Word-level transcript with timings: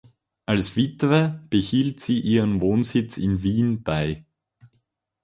Als 0.47 0.75
Witwe 0.75 1.43
behielt 1.51 1.99
sie 1.99 2.19
ihren 2.21 2.59
Wohnsitz 2.59 3.17
in 3.17 3.43
Wien 3.43 3.83
bei. 3.83 4.25